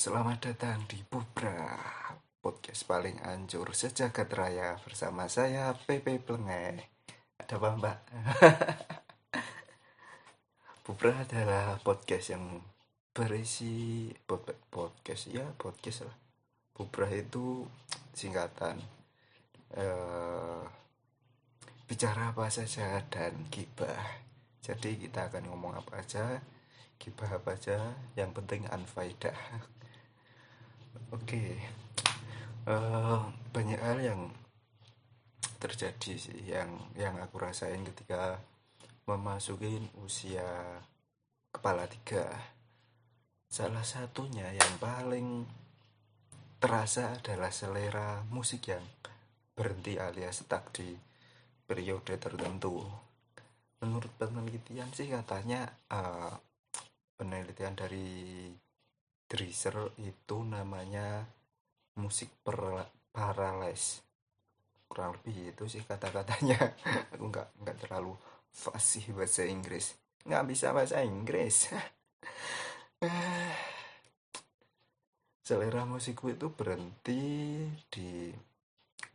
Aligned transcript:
Selamat 0.00 0.40
datang 0.40 0.88
di 0.88 0.96
Bubra 1.04 1.76
Podcast 2.40 2.88
paling 2.88 3.20
anjur 3.20 3.68
sejagat 3.76 4.32
raya 4.32 4.80
Bersama 4.80 5.28
saya 5.28 5.76
Pepe 5.76 6.16
Plenge 6.16 6.88
Ada 7.36 7.60
apa 7.60 7.68
mbak? 7.76 7.98
Bubra 10.88 11.20
adalah 11.20 11.76
podcast 11.84 12.32
yang 12.32 12.64
berisi 13.12 14.08
Podcast, 14.24 15.28
ya 15.36 15.44
podcast 15.60 16.08
lah. 16.08 16.16
Bubra 16.72 17.12
itu 17.12 17.68
singkatan 18.16 18.80
uh, 19.76 20.64
Bicara 21.84 22.32
apa 22.32 22.48
saja 22.48 23.04
dan 23.12 23.52
gibah. 23.52 24.00
Jadi 24.64 24.96
kita 24.96 25.28
akan 25.28 25.52
ngomong 25.52 25.76
apa 25.76 26.00
aja 26.00 26.40
gibah 26.96 27.36
apa 27.36 27.52
aja 27.52 28.00
yang 28.16 28.32
penting 28.32 28.64
anfaidah 28.64 29.36
oke 31.10 31.24
okay. 31.26 31.58
uh, 32.66 32.72
eh, 32.72 33.18
banyak 33.50 33.80
hal 33.80 33.98
yang 34.02 34.22
terjadi 35.60 36.12
sih 36.16 36.40
yang 36.48 36.72
yang 36.96 37.20
aku 37.20 37.36
rasain 37.36 37.84
ketika 37.84 38.40
memasuki 39.04 39.76
usia 40.00 40.80
kepala 41.52 41.84
tiga 41.90 42.24
salah 43.50 43.82
satunya 43.82 44.46
yang 44.54 44.72
paling 44.78 45.44
terasa 46.62 47.18
adalah 47.18 47.50
selera 47.50 48.22
musik 48.30 48.70
yang 48.70 48.84
berhenti 49.52 49.98
alias 49.98 50.46
stuck 50.46 50.70
di 50.72 50.94
periode 51.66 52.16
tertentu 52.16 52.80
menurut 53.80 54.12
penelitian 54.16 54.88
sih 54.94 55.10
katanya 55.10 55.66
uh, 55.90 56.32
penelitian 57.18 57.74
dari 57.76 58.48
Dreiser 59.30 59.94
itu 60.02 60.42
namanya 60.42 61.22
musik 62.02 62.34
parales 63.14 64.02
kurang 64.90 65.22
lebih 65.22 65.54
itu 65.54 65.70
sih 65.70 65.86
kata-katanya. 65.86 66.58
Aku 67.14 67.30
nggak 67.30 67.62
nggak 67.62 67.86
terlalu 67.86 68.18
fasih 68.50 69.14
bahasa 69.14 69.46
Inggris. 69.46 69.94
Nggak 70.26 70.44
bisa 70.50 70.74
bahasa 70.74 70.98
Inggris. 71.06 71.70
Selera 75.46 75.86
musikku 75.86 76.34
itu 76.34 76.50
berhenti 76.50 77.22
di 77.86 78.34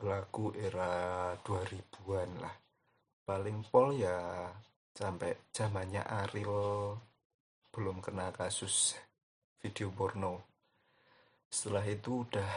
lagu 0.08 0.56
era 0.56 1.36
2000-an 1.44 2.32
lah. 2.40 2.56
Paling 3.28 3.68
pol 3.68 4.00
ya 4.00 4.48
sampai 4.96 5.52
zamannya 5.52 6.08
Ariel. 6.08 6.96
Belum 7.76 8.00
kena 8.00 8.32
kasus 8.32 8.96
video 9.62 9.92
porno. 9.92 10.34
Setelah 11.48 11.86
itu 11.88 12.28
udah 12.28 12.52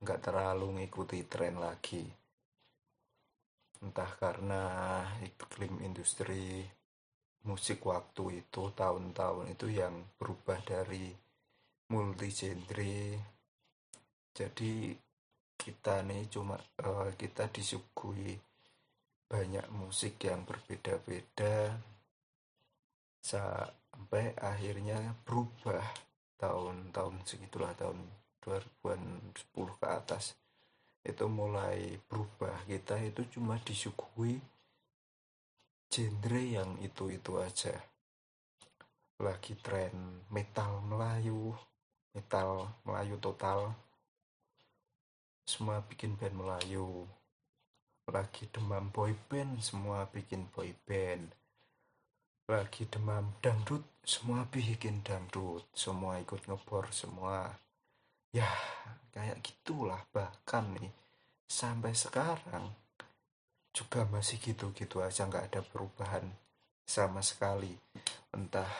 nggak 0.00 0.20
terlalu 0.24 0.80
ngikuti 0.80 1.26
tren 1.28 1.60
lagi. 1.60 2.02
Entah 3.80 4.12
karena 4.18 4.62
iklim 5.22 5.80
industri 5.84 6.64
musik 7.48 7.80
waktu 7.88 8.44
itu 8.44 8.68
tahun-tahun 8.76 9.56
itu 9.56 9.66
yang 9.72 9.96
berubah 10.20 10.60
dari 10.60 11.08
multi 11.90 12.28
genre 12.28 12.96
jadi 14.36 14.94
kita 15.56 16.04
nih 16.04 16.28
cuma 16.32 16.56
uh, 16.84 17.12
kita 17.16 17.48
disuguhi 17.48 18.36
banyak 19.30 19.66
musik 19.72 20.20
yang 20.22 20.44
berbeda-beda 20.44 21.76
sampai 23.20 24.32
akhirnya 24.36 25.16
berubah 25.24 25.84
tahun-tahun 26.40 27.14
segitulah 27.28 27.76
tahun 27.76 28.00
2010 28.40 29.36
ke 29.52 29.86
atas 29.86 30.32
itu 31.04 31.24
mulai 31.28 32.00
berubah. 32.08 32.64
Kita 32.64 32.96
itu 33.04 33.28
cuma 33.36 33.60
disuguhi 33.60 34.40
genre 35.92 36.40
yang 36.40 36.80
itu-itu 36.80 37.36
aja. 37.36 37.76
Lagi 39.20 39.52
tren 39.60 40.24
metal 40.32 40.80
Melayu 40.88 41.52
metal 42.16 42.66
Melayu 42.88 43.20
total. 43.20 43.76
Semua 45.44 45.84
bikin 45.84 46.16
band 46.16 46.36
Melayu. 46.40 47.04
Lagi 48.10 48.48
demam 48.50 48.90
boy 48.90 49.14
band 49.28 49.62
semua 49.62 50.08
bikin 50.08 50.48
boy 50.50 50.74
band 50.88 51.30
lagi 52.50 52.82
demam 52.90 53.30
dangdut 53.38 54.02
semua 54.02 54.42
bikin 54.50 55.06
dangdut 55.06 55.70
semua 55.70 56.18
ikut 56.18 56.42
ngebor 56.50 56.90
semua. 56.90 57.46
Ya 58.34 58.50
kayak 59.14 59.38
gitulah 59.38 60.02
bahkan 60.10 60.74
nih. 60.74 60.90
Sampai 61.46 61.94
sekarang 61.94 62.74
juga 63.70 64.02
masih 64.10 64.42
gitu-gitu 64.42 64.98
aja 64.98 65.30
nggak 65.30 65.54
ada 65.54 65.62
perubahan 65.62 66.26
sama 66.82 67.22
sekali. 67.22 67.70
Entah 68.34 68.70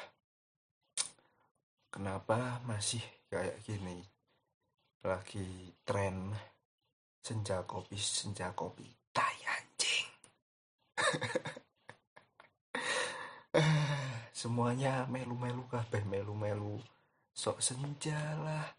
kenapa 1.95 2.59
masih 2.67 3.03
kayak 3.31 3.63
gini. 3.63 4.03
Lagi 5.07 5.71
tren 5.87 6.35
senja 7.23 7.63
kopi 7.63 7.95
senja 7.95 8.51
kopi. 8.51 8.91
Tai 9.15 9.39
semuanya 14.41 15.05
melu-melu 15.05 15.69
kabeh 15.69 16.01
melu-melu. 16.09 16.81
Sok 17.37 17.61
senja 17.61 18.17
lah. 18.41 18.73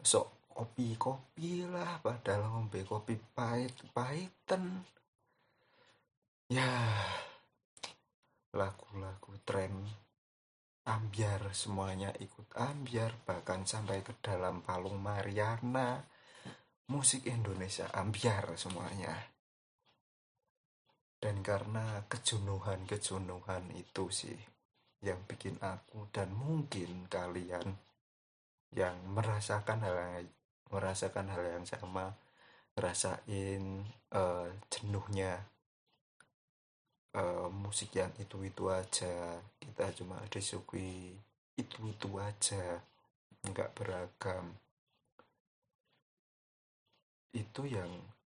Sok 0.00 0.48
kopi-kopi 0.48 1.68
lah 1.68 2.00
padahal 2.00 2.48
ngombe 2.48 2.80
kopi 2.82 3.14
pahit 3.14 3.76
pahitan 3.94 4.82
ya 6.50 6.66
lagu-lagu 8.56 9.38
tren 9.46 9.86
ambiar 10.88 11.52
semuanya 11.54 12.10
ikut 12.16 12.58
ambiar 12.58 13.14
bahkan 13.22 13.68
sampai 13.68 14.00
ke 14.00 14.16
dalam 14.24 14.64
palung 14.64 14.96
Mariana. 14.96 16.00
Musik 16.88 17.28
Indonesia 17.28 17.84
ambiar 17.92 18.56
semuanya 18.56 19.12
dan 21.18 21.42
karena 21.42 22.06
kejenuhan-kejenuhan 22.06 23.74
itu 23.74 24.04
sih 24.10 24.38
yang 25.02 25.18
bikin 25.26 25.58
aku 25.62 26.06
dan 26.10 26.30
mungkin 26.34 27.06
kalian 27.10 27.78
yang 28.74 28.94
merasakan 29.10 29.82
hal 29.82 29.94
yang 29.94 30.26
merasakan 30.68 31.26
hal 31.32 31.42
yang 31.42 31.64
sama 31.64 32.14
ngerasain 32.78 33.82
uh, 34.14 34.46
jenuhnya 34.70 35.42
uh, 37.18 37.48
musik 37.50 37.90
yang 37.96 38.12
itu 38.22 38.38
itu 38.46 38.70
aja. 38.70 39.42
Kita 39.58 39.90
cuma 39.98 40.22
disuguhi 40.30 41.16
itu 41.58 41.78
itu 41.90 42.08
aja. 42.20 42.78
Nggak 43.42 43.74
beragam. 43.74 44.54
Itu 47.34 47.66
yang 47.66 47.90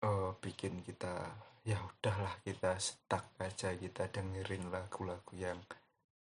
uh, 0.03 0.31
bikin 0.39 0.83
kita 0.87 1.48
ya 1.69 1.77
udahlah 1.77 2.33
kita 2.41 2.81
stuck 2.81 3.37
aja 3.37 3.77
kita 3.77 4.09
dengerin 4.09 4.73
lagu-lagu 4.73 5.37
yang 5.37 5.61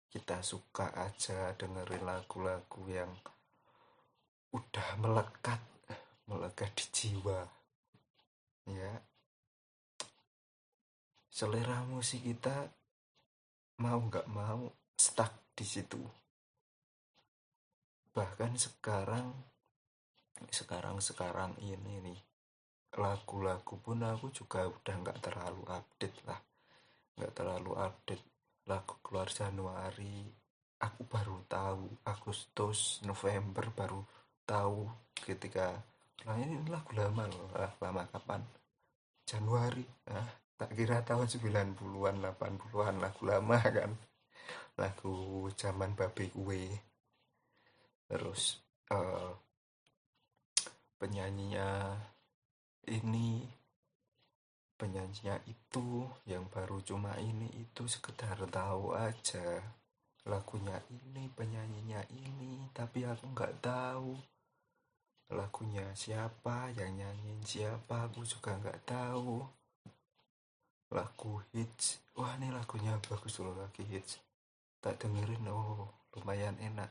kita 0.10 0.42
suka 0.42 0.90
aja 0.98 1.54
dengerin 1.54 2.10
lagu-lagu 2.10 2.82
yang 2.90 3.14
udah 4.50 4.90
melekat 4.98 5.62
melekat 6.26 6.74
di 6.74 6.86
jiwa. 6.90 7.46
Ya. 8.66 8.98
Selera 11.30 11.86
musik 11.86 12.26
kita 12.26 12.74
mau 13.78 14.02
nggak 14.10 14.26
mau 14.34 14.74
stuck 14.98 15.54
di 15.54 15.62
situ. 15.70 16.02
Bahkan 18.10 18.58
sekarang 18.58 19.38
sekarang 20.50 20.98
sekarang 20.98 21.54
ini 21.62 22.02
nih 22.02 22.27
lagu-lagu 22.96 23.76
pun 23.84 24.00
aku 24.00 24.32
juga 24.32 24.64
udah 24.64 24.96
nggak 25.04 25.20
terlalu 25.20 25.64
update 25.68 26.18
lah. 26.24 26.40
Nggak 27.20 27.34
terlalu 27.36 27.72
update 27.76 28.26
lagu 28.70 28.96
keluar 29.04 29.28
Januari. 29.28 30.24
Aku 30.78 31.02
baru 31.10 31.42
tahu 31.50 31.90
Agustus 32.06 33.02
November 33.04 33.66
baru 33.74 34.02
tahu 34.46 34.88
ketika 35.18 35.74
nah 36.26 36.36
ini 36.36 36.60
lagu 36.68 36.92
lama 36.94 37.24
loh 37.28 37.50
lama 37.82 38.04
kapan? 38.14 38.42
Januari. 39.28 39.84
Ah 40.08 40.48
tak 40.58 40.74
kira 40.74 41.06
tahun 41.06 41.30
90-an 41.30 42.18
80-an 42.34 42.96
lagu 42.98 43.22
lama 43.30 43.58
kan. 43.78 43.92
Lagu 44.78 45.48
zaman 45.54 45.94
babi 45.94 46.34
kue. 46.34 46.66
Terus 48.10 48.58
uh, 48.90 49.32
penyanyinya 50.98 51.94
ini 52.88 53.44
penyanyinya 54.80 55.44
itu 55.44 56.08
yang 56.24 56.48
baru 56.48 56.80
cuma 56.86 57.12
ini 57.20 57.52
itu 57.60 57.84
sekedar 57.86 58.40
tahu 58.48 58.96
aja. 58.96 59.64
Lagunya 60.28 60.80
ini 60.92 61.28
penyanyinya 61.32 62.04
ini 62.12 62.68
tapi 62.72 63.08
aku 63.08 63.32
nggak 63.32 63.64
tahu 63.64 64.16
lagunya 65.28 65.84
siapa 65.92 66.72
yang 66.80 66.96
nyanyiin 66.96 67.44
siapa 67.44 68.08
aku 68.08 68.24
juga 68.24 68.56
nggak 68.56 68.80
tahu. 68.88 69.44
Lagu 70.96 71.44
hits. 71.52 72.00
Wah 72.16 72.40
ini 72.40 72.48
lagunya 72.48 72.96
bagus 73.04 73.44
loh 73.44 73.52
lagi 73.52 73.84
hits. 73.84 74.24
Tak 74.80 75.04
dengerin 75.04 75.52
oh 75.52 75.92
lumayan 76.16 76.56
enak. 76.64 76.88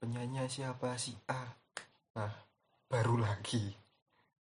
Penyanyi 0.00 0.48
siapa? 0.48 0.96
Si 0.96 1.12
A. 1.28 1.44
Nah 2.16 2.32
baru 2.88 3.20
lagi 3.20 3.83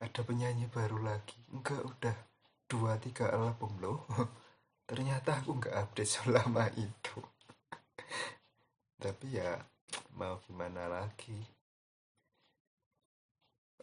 ada 0.03 0.21
penyanyi 0.27 0.67
baru 0.67 0.99
lagi. 1.03 1.39
Enggak 1.55 1.83
udah 1.85 2.17
dua 2.67 2.99
tiga 2.99 3.31
album 3.31 3.79
loh. 3.79 4.03
Ternyata 4.89 5.41
aku 5.41 5.61
nggak 5.61 5.77
update 5.77 6.11
selama 6.11 6.69
itu. 6.75 7.19
Tapi 9.03 9.27
ya 9.39 9.57
mau 10.19 10.41
gimana 10.45 10.91
lagi? 10.91 11.39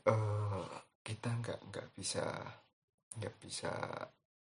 Uh, 0.02 0.66
kita 1.06 1.30
nggak 1.30 1.60
nggak 1.70 1.88
bisa 1.94 2.26
nggak 3.18 3.36
bisa 3.42 3.72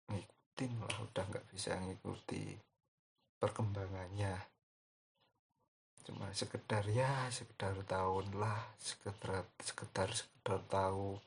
ngikutin 0.09 0.71
lah. 0.81 0.95
Udah 1.03 1.23
nggak 1.27 1.47
bisa 1.51 1.77
ngikuti 1.77 2.55
perkembangannya. 3.37 4.33
Cuma 6.07 6.31
sekedar 6.31 6.87
ya 6.87 7.27
sekedar 7.29 7.75
tahun 7.83 8.33
lah. 8.39 8.73
Sekedar 8.79 9.45
sekedar 9.59 10.09
sekedar 10.15 10.63
tahu 10.71 11.19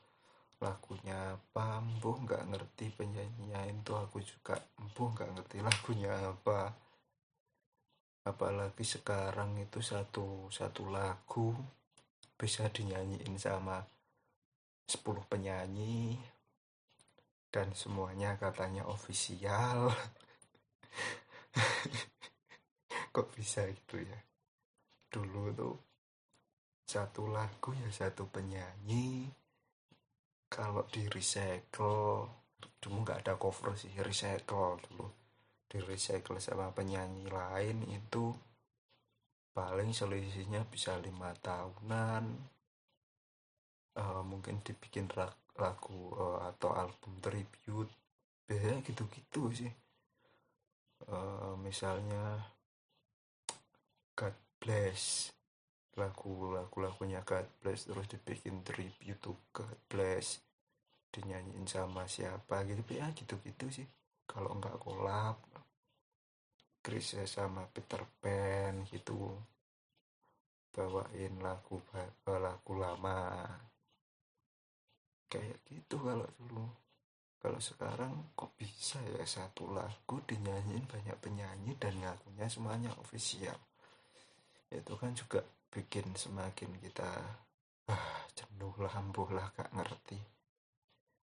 lagunya. 0.61 1.35
Apa? 1.35 1.81
Embuh 1.81 2.21
nggak 2.21 2.47
ngerti 2.53 2.93
penyanyinya. 2.93 3.65
Itu 3.67 3.97
aku 3.97 4.21
juga 4.21 4.55
embuh 4.77 5.11
nggak 5.11 5.29
ngerti 5.35 5.57
lagunya 5.59 6.13
apa. 6.13 6.71
Apalagi 8.21 8.85
sekarang 8.85 9.57
itu 9.57 9.81
satu 9.81 10.45
satu 10.53 10.93
lagu 10.93 11.57
bisa 12.37 12.69
dinyanyiin 12.69 13.37
sama 13.41 13.81
10 14.85 15.01
penyanyi 15.25 16.17
dan 17.49 17.73
semuanya 17.73 18.37
katanya 18.37 18.85
ofisial. 18.85 19.89
Kok 23.13 23.27
bisa 23.33 23.65
gitu 23.67 23.99
ya? 23.99 24.19
Dulu 25.11 25.43
tuh 25.51 25.75
satu 26.91 27.27
lagu 27.31 27.71
ya 27.71 27.87
satu 27.87 28.27
penyanyi 28.27 29.40
kalau 30.51 30.83
di 30.91 31.07
recycle 31.07 32.27
dulu 32.83 33.07
nggak 33.07 33.23
ada 33.23 33.39
cover 33.39 33.71
sih 33.79 33.95
recycle 34.03 34.75
dulu. 34.83 35.07
Di 35.71 35.79
recycle 35.79 36.43
sama 36.43 36.75
penyanyi 36.75 37.31
lain 37.31 37.87
itu 37.87 38.35
paling 39.55 39.95
selisihnya 39.95 40.67
bisa 40.67 40.99
lima 40.99 41.31
tahunan. 41.39 42.51
Uh, 43.95 44.23
mungkin 44.27 44.59
dibikin 44.59 45.07
lagu 45.55 46.11
uh, 46.19 46.43
atau 46.51 46.75
album 46.75 47.15
tribute. 47.23 47.91
Biasanya 48.43 48.83
gitu-gitu 48.83 49.55
sih. 49.55 49.71
Uh, 51.07 51.55
misalnya 51.63 52.43
God 54.19 54.35
Bless 54.59 55.31
lagu-lagu 55.99 56.77
lagunya 56.79 57.19
God 57.27 57.47
Bless 57.59 57.87
terus 57.87 58.07
dibikin 58.07 58.63
tribute 58.63 59.19
to 59.19 59.35
God 59.51 59.75
Bless 59.91 60.39
dinyanyiin 61.11 61.67
sama 61.67 62.07
siapa 62.07 62.63
gitu. 62.63 62.81
Ya 62.95 63.11
gitu-gitu 63.11 63.67
sih. 63.67 63.87
Kalau 64.23 64.55
nggak 64.55 64.79
kolab 64.79 65.35
Chris 66.81 67.13
sama 67.27 67.67
Peter 67.69 68.01
Pan 68.23 68.87
gitu 68.87 69.35
bawain 70.71 71.35
lagu 71.43 71.83
lagu 72.25 72.73
lama. 72.79 73.43
Kayak 75.27 75.59
gitu 75.67 75.99
kalau 75.99 76.27
dulu. 76.39 76.65
Kalau 77.41 77.57
sekarang 77.57 78.37
kok 78.37 78.53
bisa 78.55 79.01
ya 79.01 79.25
satu 79.25 79.73
lagu 79.73 80.21
dinyanyiin 80.23 80.85
banyak 80.85 81.17
penyanyi 81.19 81.73
dan 81.75 81.97
ngakunya 81.97 82.45
semuanya 82.45 82.93
ofisial 83.01 83.57
itu 84.71 84.93
kan 84.95 85.11
juga 85.11 85.43
bikin 85.71 86.11
semakin 86.19 86.75
kita 86.83 87.07
ah, 87.87 88.27
jenuh 88.35 88.75
lah 88.75 88.91
lah 89.31 89.47
gak 89.55 89.71
ngerti. 89.71 90.19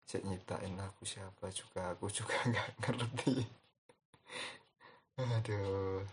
Saya 0.06 0.22
nyiptain 0.22 0.78
lagu 0.78 1.02
siapa 1.02 1.50
juga 1.50 1.90
aku 1.90 2.06
juga 2.22 2.38
gak 2.46 2.70
ngerti. 2.86 3.42
Aduh. 5.18 6.06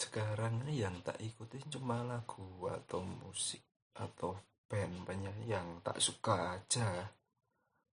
Sekarang 0.00 0.64
yang 0.72 0.96
tak 1.04 1.20
ikutin 1.20 1.68
cuma 1.68 2.00
lagu 2.00 2.64
atau 2.72 3.04
musik 3.04 3.60
atau 4.00 4.32
band 4.64 5.04
penyanyi 5.04 5.52
yang 5.52 5.84
tak 5.84 6.00
suka 6.00 6.56
aja. 6.56 7.12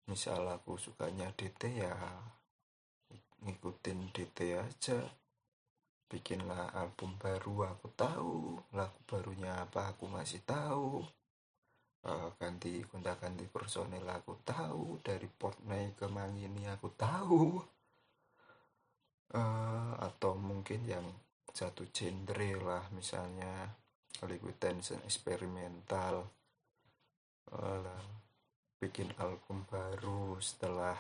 Misal 0.08 0.48
aku 0.48 0.80
sukanya 0.80 1.28
DT 1.36 1.84
ya 1.84 1.96
ngikutin 3.44 4.16
DT 4.16 4.56
aja 4.56 5.04
bikinlah 6.14 6.78
album 6.78 7.18
baru 7.18 7.74
aku 7.74 7.90
tahu. 7.98 8.62
Lagu 8.78 9.02
barunya 9.10 9.58
apa 9.58 9.90
aku 9.90 10.06
masih 10.06 10.46
tahu. 10.46 11.02
Uh, 12.06 12.30
ganti 12.38 12.86
gonta 12.86 13.18
ganti 13.18 13.50
personel 13.50 14.06
aku 14.06 14.38
tahu. 14.46 15.02
Dari 15.02 15.26
Portney 15.26 15.98
ke 15.98 16.06
Mangini 16.06 16.70
aku 16.70 16.94
tahu. 16.94 17.58
Uh, 19.34 19.98
atau 19.98 20.38
mungkin 20.38 20.86
yang 20.86 21.10
satu 21.50 21.90
genre 21.90 22.50
lah 22.62 22.86
misalnya 22.94 23.74
liquid 24.30 24.62
tension 24.62 25.02
eksperimental 25.02 26.30
uh, 27.50 28.02
bikin 28.78 29.10
album 29.18 29.66
baru 29.66 30.38
setelah 30.38 30.98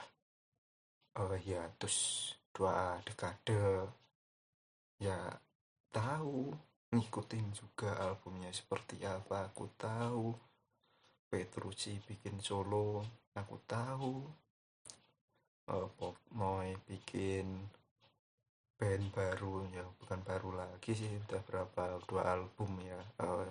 uh, 1.21 1.37
hiatus 1.37 2.29
dua 2.49 2.97
dekade 3.05 3.85
ya 5.03 5.19
tahu 5.91 6.55
ngikutin 6.95 7.51
juga 7.51 7.91
albumnya 7.99 8.47
seperti 8.55 9.03
apa 9.03 9.51
aku 9.51 9.67
tahu. 9.75 10.31
Petrucci 11.27 11.99
bikin 12.07 12.39
solo 12.39 13.03
aku 13.35 13.59
tahu. 13.67 14.13
Uh, 15.63 15.87
Pop 15.95 16.15
Moy 16.35 16.75
bikin 16.87 17.47
band 18.75 19.05
baru 19.15 19.63
ya 19.71 19.83
bukan 19.99 20.19
baru 20.27 20.59
lagi 20.59 20.91
sih 20.91 21.07
udah 21.27 21.41
berapa 21.43 21.99
dua 22.07 22.23
album 22.39 22.79
ya. 22.79 22.99
Uh, 23.19 23.47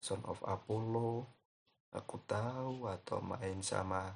Son 0.00 0.22
of 0.24 0.38
Apollo 0.46 1.26
aku 1.90 2.16
tahu 2.24 2.86
atau 2.86 3.18
main 3.20 3.58
sama 3.60 4.14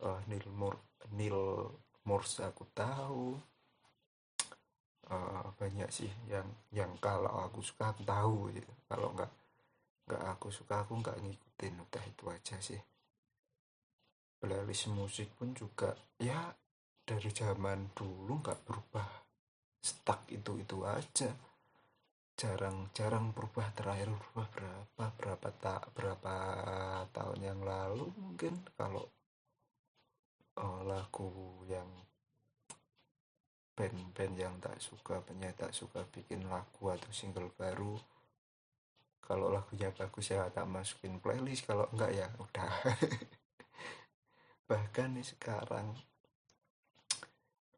uh, 0.00 0.20
Neil 0.30 0.46
Moore 0.54 0.80
Neil 1.12 1.68
Morse 2.06 2.46
aku 2.46 2.64
tahu 2.72 3.36
uh, 5.12 5.48
banyak 5.56 5.88
sih 5.88 6.10
yang 6.28 6.48
yang 6.72 6.92
kalau 7.00 7.32
aku 7.44 7.64
suka 7.64 7.92
aku 7.92 8.02
tahu 8.04 8.52
gitu. 8.52 8.72
kalau 8.88 9.12
nggak 9.16 9.32
nggak 10.08 10.22
aku 10.24 10.48
suka 10.48 10.84
aku 10.84 10.96
nggak 11.00 11.20
ngikutin. 11.20 11.74
Udah 11.84 12.04
itu 12.08 12.24
aja 12.32 12.56
sih. 12.60 12.80
Playlist 14.38 14.88
musik 14.94 15.28
pun 15.36 15.52
juga 15.52 15.92
ya 16.16 16.48
dari 17.04 17.30
zaman 17.32 17.92
dulu 17.92 18.40
nggak 18.40 18.60
berubah. 18.64 19.08
Stuck 19.80 20.24
itu 20.32 20.56
itu 20.60 20.84
aja. 20.88 21.28
Jarang-jarang 22.38 23.34
berubah. 23.34 23.68
Terakhir 23.76 24.08
berubah 24.08 24.46
berapa 24.48 25.04
berapa 25.18 25.48
tak 25.60 25.82
berapa 25.92 26.34
tahun 27.12 27.40
yang 27.42 27.60
lalu 27.60 28.08
mungkin 28.16 28.54
kalau 28.78 29.04
uh, 30.58 30.80
lagu 30.86 31.28
yang 31.68 31.86
band-band 33.78 34.34
yang 34.34 34.58
tak 34.58 34.74
suka 34.82 35.22
penyanyi 35.22 35.54
tak 35.54 35.70
suka 35.70 36.02
bikin 36.10 36.50
lagu 36.50 36.90
atau 36.90 37.14
single 37.14 37.54
baru. 37.54 37.94
Kalau 39.22 39.54
lagunya 39.54 39.94
bagus 39.94 40.34
ya 40.34 40.50
tak 40.50 40.66
masukin 40.66 41.22
playlist 41.22 41.62
kalau 41.62 41.86
enggak 41.94 42.10
ya 42.10 42.26
udah. 42.42 42.72
Bahkan 44.70 45.14
nih 45.14 45.22
sekarang 45.22 45.94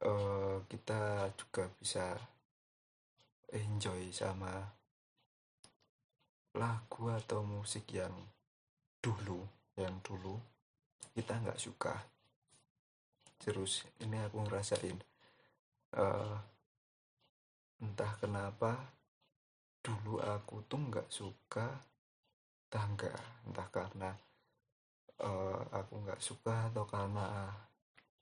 uh, 0.09 0.65
kita 0.73 1.29
juga 1.37 1.69
bisa 1.77 2.17
enjoy 3.53 4.09
sama 4.09 4.73
lagu 6.57 7.13
atau 7.13 7.45
musik 7.45 7.93
yang 7.93 8.17
dulu 9.05 9.45
yang 9.77 10.01
dulu 10.01 10.41
kita 11.13 11.37
nggak 11.45 11.61
suka. 11.61 11.93
Terus 13.37 13.85
ini 14.01 14.17
aku 14.17 14.41
ngerasain 14.49 15.10
uh, 15.97 16.37
entah 17.81 18.13
kenapa 18.21 18.77
dulu 19.81 20.21
aku 20.21 20.63
tuh 20.69 20.79
nggak 20.79 21.09
suka 21.09 21.67
tangga. 22.69 23.11
Entah 23.49 23.69
karena 23.73 24.11
uh, 25.25 25.63
aku 25.73 25.95
nggak 26.07 26.21
suka 26.21 26.71
atau 26.71 26.85
karena 26.87 27.49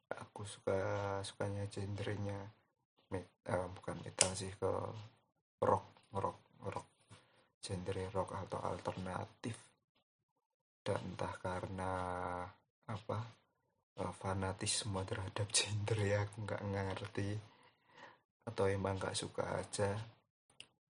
aku 0.08 0.46
suka 0.48 0.80
sukanya 1.20 1.68
genrenya 1.68 2.38
met, 3.12 3.28
uh, 3.50 3.68
bukan 3.68 3.98
metal 4.00 4.32
sih 4.32 4.52
ke 4.56 4.70
rock 5.60 6.08
rock 6.14 6.38
rock 6.64 6.88
genre 7.60 8.04
rock 8.14 8.30
atau 8.38 8.60
alternatif. 8.62 9.56
Dan 10.80 11.12
entah 11.12 11.34
karena 11.36 11.92
apa 12.88 13.18
uh, 14.00 14.12
fanatisme 14.16 15.02
terhadap 15.04 15.50
genre 15.58 16.04
ya 16.06 16.24
aku 16.24 16.46
nggak 16.46 16.62
ngerti 16.64 17.57
atau 18.48 18.64
emang 18.64 18.96
nggak 18.96 19.12
suka 19.12 19.44
aja. 19.60 19.92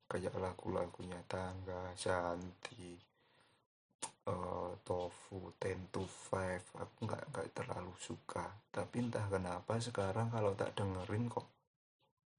Kayak 0.09 0.37
lagu-lagunya 0.41 1.21
tangga 1.29 1.93
Santi 1.97 2.97
uh, 4.29 4.73
tofu 4.85 5.53
ten 5.61 5.89
to 5.93 6.05
five 6.05 6.65
aku 6.77 7.09
nggak 7.09 7.25
nggak 7.33 7.49
terlalu 7.53 7.93
suka. 8.01 8.49
Tapi 8.73 9.05
entah 9.05 9.29
kenapa 9.29 9.77
sekarang 9.77 10.33
kalau 10.33 10.57
tak 10.57 10.73
dengerin 10.77 11.29
kok 11.29 11.49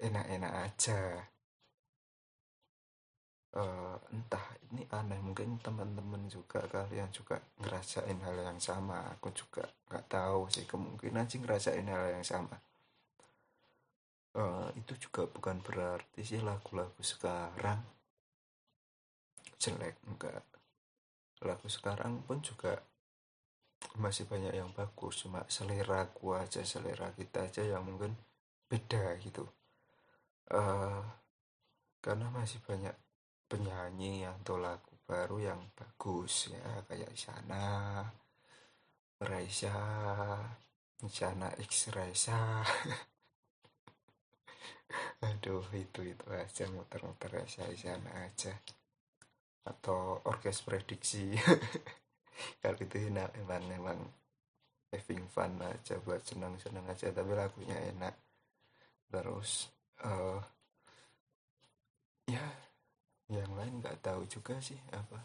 enak-enak 0.01 0.53
aja. 0.69 1.01
Uh, 3.53 3.97
entah 4.09 4.41
ini 4.73 4.81
aneh. 4.89 5.21
Mungkin 5.21 5.61
teman-teman 5.61 6.25
juga 6.25 6.65
kalian 6.65 7.13
juga 7.13 7.37
ngerasain 7.61 8.17
hal 8.17 8.37
yang 8.41 8.57
sama. 8.57 9.13
Aku 9.17 9.29
juga 9.29 9.69
nggak 9.89 10.09
tahu 10.09 10.49
sih 10.49 10.65
kemungkinan 10.65 11.29
sih 11.29 11.37
ngerasain 11.37 11.85
hal 11.85 12.17
yang 12.17 12.25
sama 12.25 12.57
uh, 14.37 14.69
itu 14.77 14.93
juga 15.09 15.29
bukan 15.29 15.61
berarti 15.61 16.21
sih 16.25 16.41
lagu-lagu 16.41 17.01
sekarang. 17.01 17.79
Jelek 19.57 19.95
enggak. 20.09 20.43
Lagu 21.43 21.67
sekarang 21.69 22.23
pun 22.25 22.39
juga 22.41 22.79
masih 23.99 24.25
banyak 24.25 24.55
yang 24.55 24.71
bagus 24.71 25.27
cuma 25.27 25.43
selera 25.51 26.07
gua 26.15 26.47
aja 26.47 26.63
selera 26.63 27.11
kita 27.13 27.45
aja 27.51 27.61
yang 27.61 27.83
mungkin 27.83 28.15
beda 28.65 29.19
gitu. 29.21 29.45
Uh, 30.49 31.03
karena 32.03 32.27
masih 32.31 32.59
banyak 32.63 32.95
penyanyi 33.47 34.27
atau 34.27 34.57
lagu 34.57 34.91
baru 35.03 35.39
yang 35.39 35.61
bagus 35.75 36.51
ya 36.51 36.83
kayak 36.87 37.11
Isyana, 37.11 38.07
Raisa, 39.19 39.77
Isyana 41.03 41.53
X 41.59 41.91
Raisa. 41.91 42.63
Aduh 45.23 45.63
itu 45.73 46.01
itu 46.03 46.27
aja 46.29 46.67
muter-muter 46.69 47.31
Raisa 47.31 47.65
Isyana 47.69 48.11
aja. 48.27 48.53
Atau 49.63 50.21
orkes 50.27 50.61
prediksi. 50.61 51.33
Kalau 52.61 52.79
itu 52.81 52.97
enak 53.07 53.31
emang 53.39 53.63
emang 53.71 53.99
having 54.91 55.25
fun 55.31 55.57
aja 55.63 55.97
buat 56.03 56.21
senang-senang 56.21 56.85
aja 56.89 57.09
tapi 57.09 57.31
lagunya 57.33 57.77
enak. 57.93 58.13
Terus 59.09 59.71
uh, 60.03 60.41
ya 62.27 62.43
yang 63.31 63.53
lain 63.55 63.79
nggak 63.79 64.03
tahu 64.03 64.27
juga 64.27 64.59
sih 64.59 64.77
apa. 64.91 65.19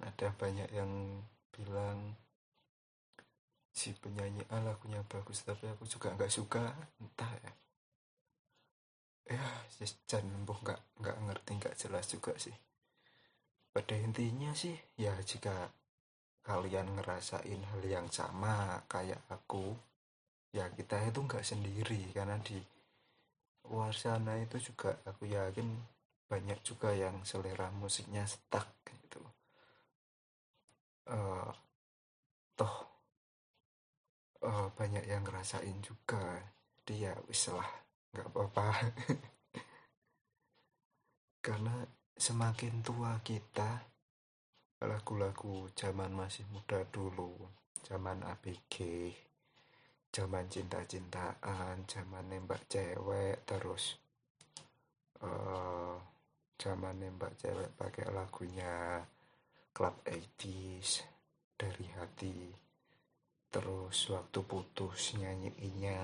Ada 0.00 0.32
banyak 0.32 0.70
yang 0.72 1.20
bilang 1.52 2.16
si 3.76 3.92
penyanyi 3.92 4.44
A 4.48 4.64
lagunya 4.64 5.04
bagus 5.04 5.44
tapi 5.44 5.68
aku 5.68 5.84
juga 5.84 6.16
nggak 6.16 6.32
suka. 6.32 6.72
Entah 7.02 7.32
ya 7.44 7.52
ya 9.26 9.42
Jan 10.06 10.22
Lembuh 10.22 10.58
nggak 10.62 10.80
nggak 11.02 11.16
ngerti 11.26 11.50
nggak 11.58 11.76
jelas 11.78 12.06
juga 12.06 12.32
sih. 12.38 12.54
Pada 13.74 13.94
intinya 13.98 14.54
sih 14.54 14.74
ya 14.96 15.12
jika 15.20 15.52
kalian 16.46 16.94
ngerasain 16.94 17.60
hal 17.74 17.82
yang 17.82 18.06
sama 18.08 18.78
kayak 18.86 19.18
aku 19.26 19.74
ya 20.54 20.70
kita 20.72 21.02
itu 21.02 21.20
nggak 21.26 21.44
sendiri. 21.44 22.14
Karena 22.14 22.38
di 22.38 22.56
luar 23.66 23.92
sana 23.92 24.38
itu 24.38 24.62
juga 24.62 24.94
aku 25.02 25.26
yakin 25.26 25.68
banyak 26.30 26.58
juga 26.62 26.94
yang 26.94 27.26
selera 27.26 27.70
musiknya 27.74 28.22
stuck 28.24 28.70
gitu. 28.86 29.22
Uh, 31.06 31.50
toh 32.54 32.74
uh, 34.46 34.70
banyak 34.78 35.02
yang 35.10 35.26
ngerasain 35.26 35.82
juga. 35.82 36.46
Dia 36.86 37.10
ya 37.10 37.12
wis 37.26 37.50
lah 37.50 37.85
nggak 38.12 38.28
apa-apa. 38.30 38.68
Karena 41.46 41.76
semakin 42.16 42.82
tua 42.82 43.20
kita 43.22 43.96
lagu-lagu 44.84 45.72
zaman 45.72 46.12
masih 46.12 46.44
muda 46.52 46.84
dulu 46.88 47.32
zaman 47.80 48.24
ABG 48.24 48.76
zaman 50.12 50.48
cinta-cintaan 50.48 51.84
zaman 51.84 52.24
nembak 52.28 52.64
cewek 52.72 53.44
terus 53.44 54.00
uh, 55.20 55.96
zaman 56.56 57.04
nembak 57.04 57.36
cewek 57.36 57.72
pakai 57.76 58.08
lagunya 58.12 59.04
Club 59.76 60.00
80s 60.08 61.04
dari 61.52 61.86
hati 62.00 62.48
terus 63.52 64.08
waktu 64.08 64.40
putus 64.44 65.16
nyanyiinnya 65.20 66.00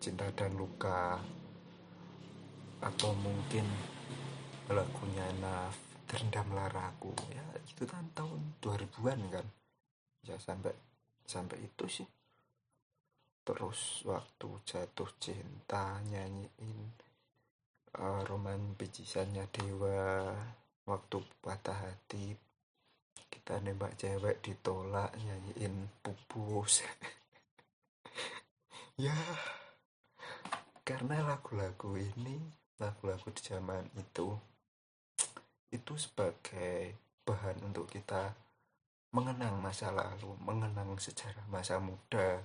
cinta 0.00 0.26
dan 0.32 0.56
luka 0.56 1.20
atau 2.80 3.12
mungkin 3.20 3.68
lagunya 4.72 5.28
Naf 5.42 5.76
terendam 6.08 6.48
laraku 6.56 7.12
ya 7.30 7.44
itu 7.62 7.84
kan 7.86 8.02
tahun 8.16 8.58
2000-an 8.64 9.20
kan? 9.30 9.46
Ya 10.26 10.36
sampai 10.40 10.72
sampai 11.28 11.60
itu 11.60 11.86
sih. 11.86 12.08
Terus 13.44 14.04
waktu 14.08 14.48
jatuh 14.66 15.10
cinta 15.20 16.00
nyanyiin 16.08 16.78
uh, 17.98 18.22
roman 18.26 18.74
picisannya 18.74 19.48
dewa 19.50 20.34
waktu 20.86 21.18
patah 21.40 21.78
hati 21.88 22.34
kita 23.30 23.62
nembak 23.62 23.94
cewek 23.94 24.42
ditolak 24.42 25.14
nyanyiin 25.18 25.88
pupus. 26.02 26.82
Ya 29.00 29.16
karena 30.82 31.22
lagu-lagu 31.22 31.96
ini 31.96 32.40
lagu-lagu 32.80 33.28
di 33.32 33.42
zaman 33.44 33.84
itu 33.96 34.32
itu 35.70 35.92
sebagai 35.94 36.96
bahan 37.22 37.62
untuk 37.62 37.86
kita 37.86 38.34
mengenang 39.14 39.58
masa 39.62 39.94
lalu, 39.94 40.34
mengenang 40.42 40.98
sejarah 40.98 41.46
masa 41.46 41.78
muda. 41.78 42.42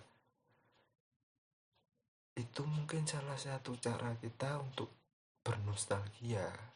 Itu 2.37 2.67
mungkin 2.67 3.07
salah 3.07 3.37
satu 3.37 3.73
cara 3.81 4.13
kita 4.21 4.61
untuk 4.61 4.89
bernostalgia 5.45 6.75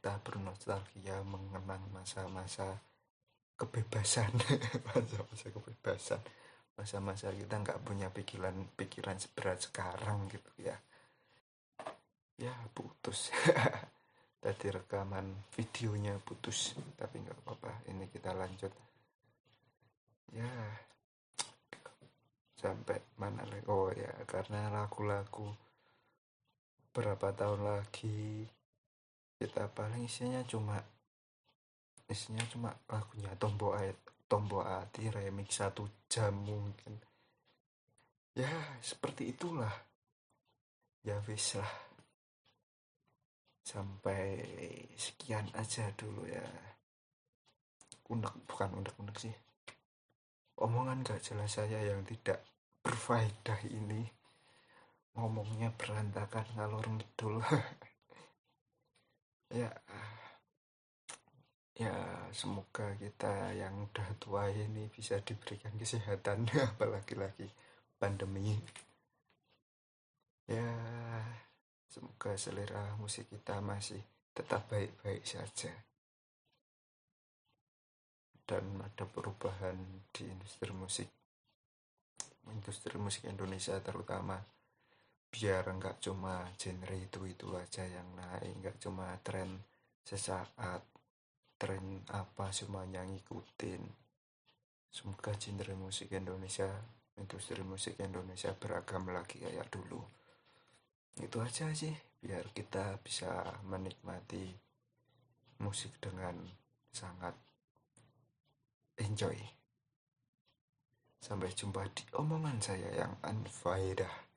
kita 0.00 0.16
bernostalgia 0.24 1.20
mengenang 1.26 1.84
masa-masa 1.92 2.80
kebebasan 3.60 4.32
masa-masa 4.88 5.46
kebebasan 5.52 6.20
masa-masa 6.80 7.28
kita 7.28 7.60
nggak 7.60 7.84
punya 7.84 8.08
pikiran 8.08 8.56
pikiran 8.72 9.20
seberat 9.20 9.60
sekarang 9.60 10.32
gitu 10.32 10.64
ya. 10.64 10.72
Ya 12.40 12.56
putus. 12.72 13.28
Tadi 14.40 14.66
rekaman 14.72 15.52
videonya 15.52 16.16
putus 16.24 16.72
tapi 16.96 17.20
nggak 17.20 17.36
apa-apa. 17.44 17.84
Ini 17.92 18.08
kita 18.08 18.32
lanjut. 18.32 18.72
Ya 20.32 20.48
sampai 22.56 22.96
mana 23.20 23.44
lagi? 23.44 23.68
Oh 23.68 23.92
ya 23.92 24.08
karena 24.24 24.72
lagu-lagu 24.72 25.52
berapa 26.96 27.36
tahun 27.36 27.60
lagi 27.68 28.48
kita 29.36 29.68
paling 29.76 30.08
isinya 30.08 30.40
cuma 30.48 30.80
isinya 32.08 32.44
cuma 32.48 32.72
lagunya 32.88 33.30
Tombo 33.36 33.76
Ait 33.76 33.96
Tombo 34.30 34.62
Ati 34.62 35.10
remix 35.10 35.58
satu 35.58 36.06
jam 36.06 36.30
mungkin. 36.46 36.94
Ya 38.38 38.78
seperti 38.78 39.34
itulah. 39.34 39.74
Ya 41.02 41.18
wis 41.26 41.58
lah. 41.58 41.66
Sampai 43.66 44.46
sekian 44.94 45.50
aja 45.58 45.90
dulu 45.98 46.30
ya. 46.30 46.46
Unek 48.06 48.46
bukan 48.46 48.70
unek-unek 48.78 49.18
sih. 49.18 49.34
Omongan 50.62 51.02
gak 51.02 51.26
jelas 51.26 51.50
saya 51.50 51.82
yang 51.82 52.06
tidak 52.06 52.46
berfaedah 52.86 53.58
ini. 53.66 54.06
Ngomongnya 55.18 55.74
berantakan 55.74 56.46
ngalor 56.54 56.86
ngidul 56.86 57.42
ya 59.50 59.66
ya 61.78 61.94
semoga 62.34 62.94
kita 62.98 63.54
yang 63.54 63.86
udah 63.90 64.08
tua 64.18 64.50
ini 64.50 64.90
bisa 64.90 65.22
diberikan 65.22 65.74
kesehatan 65.78 66.48
apalagi 66.74 67.14
lagi 67.14 67.48
pandemi. 68.00 68.56
Ya 70.50 70.66
semoga 71.86 72.34
selera 72.34 72.98
musik 72.98 73.30
kita 73.30 73.62
masih 73.62 74.02
tetap 74.34 74.66
baik-baik 74.66 75.22
saja. 75.22 75.70
Dan 78.42 78.82
ada 78.82 79.06
perubahan 79.06 79.78
di 80.10 80.26
industri 80.26 80.74
musik. 80.74 81.06
Industri 82.50 82.98
musik 82.98 83.30
Indonesia 83.30 83.78
terutama 83.78 84.42
biar 85.30 85.62
nggak 85.70 86.02
cuma 86.02 86.50
genre 86.58 86.96
itu 86.98 87.22
itu 87.30 87.46
aja 87.54 87.86
yang 87.86 88.10
naik 88.18 88.50
nggak 88.58 88.76
cuma 88.82 89.14
tren 89.22 89.62
sesaat 90.02 90.82
tren 91.60 92.00
apa 92.08 92.48
semuanya 92.56 93.04
ngikutin? 93.04 93.84
Semoga 94.88 95.36
genre 95.36 95.76
musik 95.76 96.08
Indonesia 96.16 96.72
industri 97.20 97.60
musik 97.60 98.00
Indonesia 98.00 98.56
beragam 98.56 99.12
lagi 99.12 99.44
kayak 99.44 99.68
dulu. 99.68 100.00
Itu 101.20 101.44
aja 101.44 101.68
sih 101.76 101.92
biar 102.24 102.48
kita 102.56 102.96
bisa 103.04 103.60
menikmati 103.68 104.48
musik 105.60 106.00
dengan 106.00 106.40
sangat 106.88 107.36
enjoy. 108.96 109.36
Sampai 111.20 111.52
jumpa 111.52 111.84
di 111.92 112.08
omongan 112.16 112.56
saya 112.64 112.88
yang 112.96 113.12
unfaedah 113.20 114.32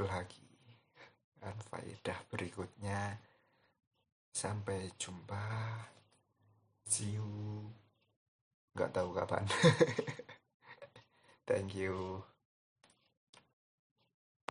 lagi. 0.00 0.42
Unfaedah 1.40 2.18
berikutnya. 2.32 3.20
Sampai 4.30 4.90
jumpa 4.98 5.42
see 6.90 7.14
you 7.14 7.26
nggak 8.74 8.90
tahu 8.90 9.14
kapan. 9.14 9.46
Thank 11.48 11.74
you 11.74 12.22